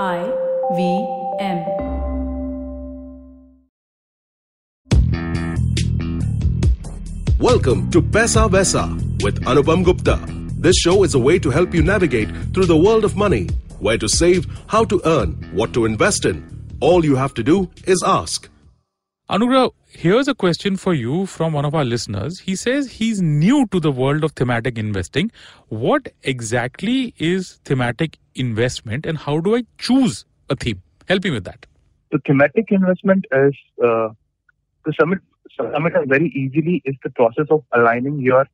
I 0.00 0.24
V 0.74 1.06
M. 1.38 1.66
Welcome 7.38 7.90
to 7.90 8.00
Paisa 8.00 8.48
Vaisa 8.48 8.88
with 9.22 9.44
Anupam 9.44 9.84
Gupta. 9.84 10.18
This 10.58 10.78
show 10.78 11.02
is 11.02 11.14
a 11.14 11.18
way 11.18 11.38
to 11.38 11.50
help 11.50 11.74
you 11.74 11.82
navigate 11.82 12.30
through 12.54 12.64
the 12.64 12.76
world 12.76 13.04
of 13.04 13.16
money, 13.16 13.48
where 13.80 13.98
to 13.98 14.08
save, 14.08 14.46
how 14.66 14.86
to 14.86 15.02
earn, 15.04 15.32
what 15.52 15.74
to 15.74 15.84
invest 15.84 16.24
in. 16.24 16.42
All 16.80 17.04
you 17.04 17.14
have 17.14 17.34
to 17.34 17.42
do 17.42 17.70
is 17.84 18.02
ask. 18.02 18.48
Anugrah, 19.32 19.70
here's 19.88 20.28
a 20.28 20.34
question 20.34 20.76
for 20.76 20.92
you 20.92 21.24
from 21.24 21.54
one 21.54 21.64
of 21.64 21.74
our 21.74 21.86
listeners. 21.86 22.38
He 22.38 22.54
says 22.54 22.90
he's 22.90 23.22
new 23.22 23.66
to 23.68 23.80
the 23.80 23.90
world 23.90 24.24
of 24.24 24.32
thematic 24.32 24.76
investing. 24.76 25.32
What 25.68 26.12
exactly 26.22 27.14
is 27.16 27.58
thematic 27.64 28.18
investment 28.34 29.06
and 29.06 29.16
how 29.16 29.40
do 29.40 29.56
I 29.56 29.62
choose 29.78 30.26
a 30.50 30.54
theme? 30.54 30.82
Help 31.08 31.24
me 31.24 31.30
with 31.30 31.44
that. 31.44 31.64
The 32.10 32.18
thematic 32.26 32.66
investment 32.68 33.24
is 33.32 33.54
uh, 33.82 34.10
to 34.84 34.92
sum 34.98 35.14
it 35.14 35.96
up 35.96 36.08
very 36.08 36.28
easily 36.36 36.82
is 36.84 36.96
the 37.02 37.08
process 37.08 37.46
of 37.48 37.64
aligning 37.72 38.20
your 38.20 38.46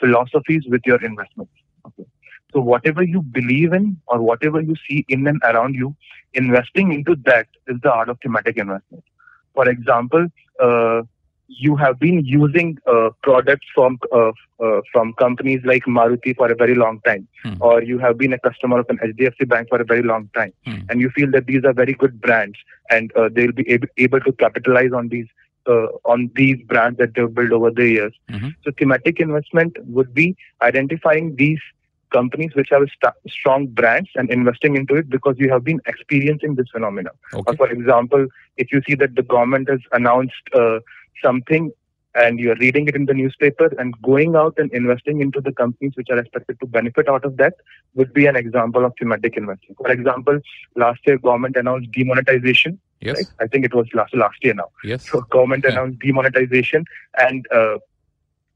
philosophies 0.00 0.62
with 0.66 0.80
your 0.86 1.04
investments. 1.04 1.52
Okay. 1.86 2.08
So 2.54 2.60
whatever 2.62 3.02
you 3.02 3.20
believe 3.20 3.74
in 3.74 4.00
or 4.06 4.22
whatever 4.22 4.62
you 4.62 4.76
see 4.88 5.04
in 5.10 5.26
and 5.26 5.42
around 5.44 5.74
you, 5.74 5.94
investing 6.32 6.94
into 6.94 7.16
that 7.26 7.48
is 7.66 7.76
the 7.82 7.92
art 7.92 8.08
of 8.08 8.16
thematic 8.22 8.56
investment. 8.56 9.04
For 9.54 9.68
example, 9.68 10.26
uh, 10.62 11.02
you 11.48 11.76
have 11.76 11.98
been 11.98 12.24
using 12.24 12.78
uh, 12.86 13.10
products 13.22 13.66
from 13.74 13.98
uh, 14.14 14.32
uh, 14.64 14.80
from 14.92 15.12
companies 15.14 15.60
like 15.64 15.84
Maruti 15.84 16.34
for 16.36 16.50
a 16.50 16.54
very 16.54 16.74
long 16.74 17.00
time, 17.04 17.26
Hmm. 17.44 17.54
or 17.60 17.82
you 17.82 17.98
have 17.98 18.16
been 18.16 18.32
a 18.32 18.38
customer 18.38 18.78
of 18.80 18.86
an 18.88 18.98
HDFC 19.02 19.48
bank 19.48 19.68
for 19.68 19.80
a 19.80 19.84
very 19.84 20.02
long 20.02 20.28
time, 20.34 20.52
Hmm. 20.66 20.80
and 20.88 21.00
you 21.00 21.10
feel 21.10 21.30
that 21.32 21.46
these 21.46 21.64
are 21.64 21.72
very 21.72 21.92
good 21.92 22.20
brands, 22.20 22.58
and 22.90 23.12
uh, 23.16 23.28
they'll 23.32 23.52
be 23.52 23.68
able, 23.68 23.88
able 23.98 24.20
to 24.20 24.32
capitalize 24.32 24.92
on 24.92 25.08
these 25.08 25.26
uh, 25.66 25.86
on 26.04 26.30
these 26.34 26.60
brands 26.72 26.98
that 26.98 27.14
they've 27.14 27.34
built 27.34 27.52
over 27.52 27.70
the 27.70 27.88
years. 27.88 28.14
Mhm. 28.30 28.54
So 28.64 28.72
thematic 28.78 29.20
investment 29.20 29.76
would 29.86 30.12
be 30.14 30.34
identifying 30.60 31.36
these 31.36 31.60
companies 32.12 32.54
which 32.54 32.68
have 32.70 32.82
st- 32.96 33.14
strong 33.28 33.66
brands 33.66 34.10
and 34.14 34.30
investing 34.30 34.76
into 34.76 34.94
it 34.94 35.08
because 35.08 35.36
you 35.38 35.50
have 35.50 35.64
been 35.64 35.80
experiencing 35.86 36.54
this 36.54 36.70
phenomenon. 36.72 37.12
Okay. 37.34 37.56
for 37.56 37.68
example, 37.70 38.26
if 38.56 38.72
you 38.72 38.80
see 38.88 38.94
that 38.96 39.14
the 39.14 39.22
government 39.22 39.68
has 39.68 39.80
announced 39.92 40.44
uh, 40.54 40.78
something 41.22 41.70
and 42.14 42.38
you're 42.38 42.56
reading 42.56 42.86
it 42.88 42.94
in 42.94 43.06
the 43.06 43.14
newspaper 43.14 43.72
and 43.78 43.94
going 44.02 44.36
out 44.36 44.54
and 44.58 44.70
investing 44.72 45.20
into 45.22 45.40
the 45.40 45.52
companies 45.52 45.92
which 45.94 46.08
are 46.10 46.18
expected 46.18 46.58
to 46.60 46.66
benefit 46.66 47.08
out 47.08 47.24
of 47.24 47.36
that 47.38 47.54
would 47.94 48.12
be 48.12 48.26
an 48.26 48.36
example 48.36 48.84
of 48.84 48.92
thematic 48.98 49.36
investing. 49.36 49.74
For 49.78 49.90
example, 49.90 50.38
last 50.76 51.00
year 51.06 51.16
government 51.18 51.56
announced 51.56 51.90
demonetization. 51.92 52.78
Yes. 53.00 53.16
Right? 53.16 53.26
I 53.40 53.46
think 53.46 53.64
it 53.64 53.74
was 53.74 53.86
last 53.94 54.14
last 54.14 54.44
year 54.44 54.54
now. 54.54 54.68
Yes. 54.84 55.08
So 55.10 55.22
government 55.22 55.64
Yeah. 55.64 55.72
announced 55.72 55.98
demonetization 56.00 56.84
and 57.18 57.46
uh, 57.50 57.78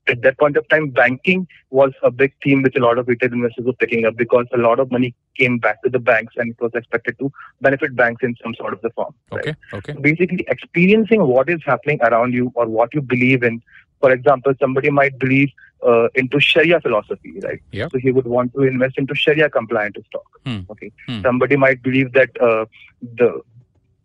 at 0.09 0.23
that 0.23 0.39
point 0.39 0.57
of 0.57 0.69
time, 0.69 0.91
banking 0.91 1.47
was 1.71 1.93
a 2.03 2.11
big 2.11 2.33
theme 2.43 2.63
which 2.63 2.77
a 2.77 2.81
lot 2.81 2.99
of 2.99 3.09
retail 3.09 3.33
investors 3.33 3.65
were 3.65 3.73
picking 3.73 4.05
up 4.05 4.17
because 4.17 4.47
a 4.55 4.59
lot 4.59 4.79
of 4.79 4.91
money 4.91 5.15
came 5.37 5.59
back 5.59 5.83
to 5.83 5.91
the 5.91 5.99
banks 5.99 6.35
and 6.37 6.51
it 6.51 6.61
was 6.61 6.71
expected 6.75 7.19
to 7.19 7.31
benefit 7.61 7.95
banks 7.97 8.23
in 8.23 8.35
some 8.43 8.55
sort 8.55 8.73
of 8.73 8.81
the 8.83 8.91
form. 8.91 9.15
right? 9.33 9.49
Okay. 9.49 9.55
Okay. 9.73 9.93
basically 10.01 10.45
experiencing 10.49 11.27
what 11.27 11.49
is 11.49 11.61
happening 11.65 11.99
around 12.03 12.33
you 12.33 12.53
or 12.55 12.67
what 12.67 12.95
you 12.95 13.03
believe 13.03 13.43
in. 13.43 13.63
For 14.01 14.13
example, 14.13 14.53
somebody 14.61 14.91
might 14.91 15.19
believe 15.19 15.49
uh, 15.87 16.09
into 16.15 16.39
Sharia 16.39 16.81
philosophy, 16.81 17.39
right? 17.43 17.61
Yeah. 17.73 17.89
So 17.91 17.99
he 17.99 18.13
would 18.13 18.27
want 18.27 18.55
to 18.55 18.63
invest 18.63 18.99
into 18.99 19.15
Sharia 19.15 19.49
compliant 19.51 19.97
stock. 20.07 20.27
Hmm. 20.45 20.61
Okay. 20.71 20.93
Hmm. 21.07 21.23
Somebody 21.23 21.57
might 21.57 21.83
believe 21.83 22.13
that 22.13 22.31
uh, 22.41 22.67
the 23.01 23.41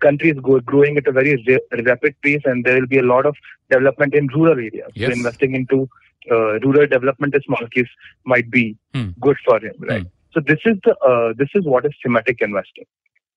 country 0.06 0.30
is 0.32 0.40
go- 0.50 0.60
growing 0.72 0.98
at 0.98 1.08
a 1.08 1.12
very 1.12 1.34
ra- 1.48 1.82
rapid 1.90 2.16
pace 2.22 2.42
and 2.46 2.64
there 2.66 2.80
will 2.80 2.88
be 2.88 3.00
a 3.00 3.08
lot 3.14 3.26
of 3.26 3.36
development 3.70 4.14
in 4.22 4.28
rural 4.28 4.58
areas. 4.58 4.92
Yes. 4.96 5.08
So 5.10 5.14
investing 5.20 5.56
into 5.56 5.90
uh, 6.32 6.60
rural 6.66 6.88
development 6.88 7.36
small 7.46 7.68
case 7.76 7.92
might 8.26 8.50
be 8.52 8.66
Hmm. 8.96 9.10
good 9.28 9.38
for 9.46 9.60
him, 9.60 9.74
right? 9.92 10.04
Hmm. 10.04 10.08
So 10.34 10.42
this 10.52 10.60
is 10.72 10.78
the 10.86 10.96
uh, 11.12 11.34
this 11.44 11.50
is 11.60 11.66
what 11.66 11.86
is 11.86 11.94
thematic 12.04 12.42
investing. 12.42 12.86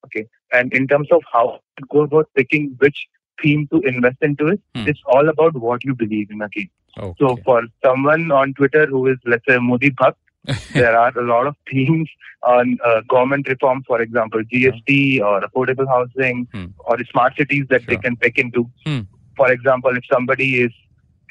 Okay. 0.07 0.27
And 0.53 0.73
in 0.81 0.87
terms 0.87 1.09
of 1.19 1.23
how 1.33 1.45
to 1.79 1.85
go 1.97 2.03
about 2.09 2.29
picking 2.41 2.67
which 2.79 3.07
theme 3.43 3.67
to 3.73 3.81
invest 3.93 4.19
into 4.31 4.49
it, 4.55 4.61
Hmm. 4.75 4.87
it's 4.93 5.01
all 5.07 5.29
about 5.29 5.55
what 5.69 5.85
you 5.85 5.95
believe 6.03 6.31
in 6.31 6.43
again. 6.49 6.69
Okay. 6.99 7.15
So 7.21 7.37
for 7.47 7.63
someone 7.85 8.31
on 8.41 8.55
Twitter 8.55 8.87
who 8.87 9.07
is 9.13 9.17
let's 9.27 9.45
say 9.49 9.59
Modi 9.71 9.91
Bhakt, 10.03 10.21
there 10.75 10.97
are 10.99 11.17
a 11.19 11.25
lot 11.27 11.47
of 11.47 11.57
themes 11.71 12.09
on 12.43 12.77
uh, 12.85 13.01
government 13.09 13.49
reform, 13.49 13.83
for 13.87 14.01
example, 14.03 14.43
GST 14.53 15.21
or 15.21 15.41
affordable 15.41 15.87
housing 15.89 16.47
Hmm. 16.53 16.67
or 16.87 16.99
smart 17.11 17.37
cities 17.37 17.65
that 17.71 17.87
they 17.87 17.97
can 17.97 18.17
pick 18.17 18.39
into. 18.39 18.71
Hmm. 18.87 19.01
For 19.37 19.51
example, 19.51 19.97
if 19.97 20.05
somebody 20.13 20.49
is 20.63 20.73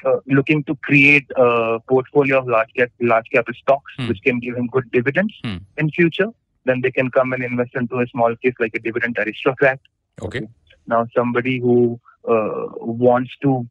uh, 0.04 0.18
looking 0.26 0.64
to 0.64 0.74
create 0.82 1.26
a 1.36 1.78
portfolio 1.88 2.38
of 2.40 2.48
large 2.48 2.72
cap 2.76 2.90
large 3.00 3.28
cap 3.32 3.46
stocks 3.62 3.92
Hmm. 3.98 4.08
which 4.08 4.20
can 4.24 4.40
give 4.40 4.56
him 4.56 4.66
good 4.66 4.90
dividends 4.90 5.34
Hmm. 5.44 5.58
in 5.78 5.90
future, 5.90 6.28
then 6.64 6.80
they 6.82 6.90
can 6.90 7.10
come 7.10 7.32
and 7.32 7.42
invest 7.44 7.74
into 7.74 8.00
a 8.00 8.06
small 8.08 8.34
case 8.42 8.54
like 8.58 8.74
a 8.74 8.80
dividend 8.80 9.16
aristocrat. 9.18 9.78
okay. 10.22 10.42
Now, 10.86 11.06
somebody 11.16 11.60
who 11.60 11.98
uh, 12.28 12.64
wants 13.06 13.30
to 13.42 13.66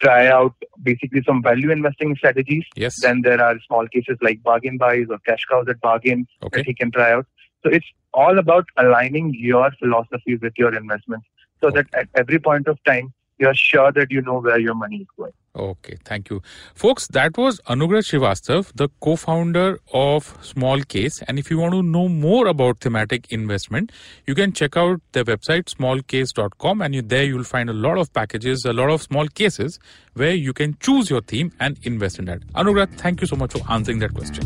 try 0.00 0.26
out 0.28 0.54
basically 0.82 1.22
some 1.26 1.42
value 1.42 1.70
investing 1.70 2.14
strategies, 2.16 2.64
Yes. 2.76 3.00
then 3.00 3.22
there 3.22 3.40
are 3.42 3.58
small 3.66 3.86
cases 3.88 4.16
like 4.22 4.42
bargain 4.42 4.78
buys 4.78 5.06
or 5.10 5.18
cash 5.20 5.44
cows 5.50 5.66
at 5.68 5.80
bargain 5.80 6.26
Okay. 6.42 6.58
that 6.60 6.66
he 6.66 6.74
can 6.74 6.90
try 6.90 7.12
out. 7.12 7.26
So 7.64 7.70
it's 7.70 7.86
all 8.14 8.38
about 8.38 8.66
aligning 8.76 9.34
your 9.34 9.70
philosophy 9.78 10.36
with 10.36 10.52
your 10.56 10.74
investments 10.74 11.26
so 11.60 11.70
that 11.70 11.86
at 11.92 12.08
every 12.14 12.38
point 12.38 12.68
of 12.68 12.82
time, 12.84 13.12
you're 13.38 13.54
sure 13.54 13.90
that 13.92 14.10
you 14.10 14.22
know 14.22 14.40
where 14.40 14.58
your 14.60 14.74
money 14.74 14.98
is 14.98 15.06
going. 15.16 15.32
Okay, 15.58 15.98
thank 16.04 16.30
you. 16.30 16.40
Folks, 16.76 17.08
that 17.08 17.36
was 17.36 17.60
Anugrah 17.62 18.02
Srivastav, 18.08 18.70
the 18.76 18.88
co 19.00 19.16
founder 19.16 19.80
of 19.92 20.38
Small 20.40 20.80
Case. 20.82 21.20
And 21.26 21.36
if 21.36 21.50
you 21.50 21.58
want 21.58 21.74
to 21.74 21.82
know 21.82 22.08
more 22.08 22.46
about 22.46 22.78
thematic 22.78 23.32
investment, 23.32 23.90
you 24.24 24.36
can 24.36 24.52
check 24.52 24.76
out 24.76 25.00
their 25.12 25.24
website, 25.24 25.64
smallcase.com, 25.64 26.80
and 26.80 26.94
you, 26.94 27.02
there 27.02 27.24
you'll 27.24 27.42
find 27.42 27.68
a 27.68 27.72
lot 27.72 27.98
of 27.98 28.12
packages, 28.12 28.64
a 28.64 28.72
lot 28.72 28.88
of 28.88 29.02
small 29.02 29.26
cases 29.26 29.80
where 30.14 30.32
you 30.32 30.52
can 30.52 30.76
choose 30.78 31.10
your 31.10 31.22
theme 31.22 31.52
and 31.58 31.76
invest 31.82 32.20
in 32.20 32.26
that. 32.26 32.40
Anugrah, 32.52 32.88
thank 32.94 33.20
you 33.20 33.26
so 33.26 33.34
much 33.34 33.52
for 33.52 33.60
answering 33.68 33.98
that 33.98 34.14
question. 34.14 34.44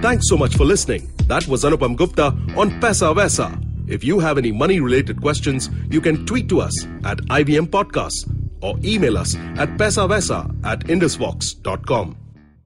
Thanks 0.00 0.30
so 0.30 0.36
much 0.38 0.56
for 0.56 0.64
listening. 0.64 1.12
That 1.26 1.46
was 1.46 1.62
Anupam 1.62 1.94
Gupta 1.94 2.28
on 2.56 2.80
Paisa 2.80 3.14
Vaisa. 3.14 3.66
If 3.86 4.02
you 4.02 4.18
have 4.20 4.38
any 4.38 4.50
money 4.50 4.80
related 4.80 5.20
questions, 5.20 5.68
you 5.90 6.00
can 6.00 6.24
tweet 6.24 6.48
to 6.48 6.60
us 6.62 6.86
at 7.04 7.18
IVM 7.18 7.66
Podcasts 7.66 8.39
or 8.62 8.76
email 8.84 9.18
us 9.18 9.34
at 9.56 9.68
paisavaisa 9.76 10.54
at 10.64 10.80
indusvox.com. 10.80 12.16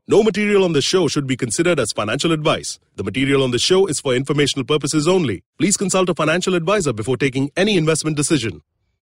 No 0.07 0.23
material 0.23 0.65
on 0.65 0.75
the 0.75 0.83
show 0.83 1.09
should 1.09 1.27
be 1.27 1.37
considered 1.37 1.81
as 1.81 1.93
financial 1.93 2.33
advice. 2.33 2.79
The 2.97 3.05
material 3.05 3.43
on 3.43 3.53
the 3.53 3.59
show 3.59 3.87
is 3.87 4.01
for 4.01 4.15
informational 4.15 4.67
purposes 4.67 5.09
only. 5.09 5.43
Please 5.59 5.79
consult 5.79 6.11
a 6.11 6.15
financial 6.15 6.55
advisor 6.55 6.93
before 6.93 7.17
taking 7.17 7.51
any 7.57 7.79
investment 7.79 8.17
decision. 8.17 8.61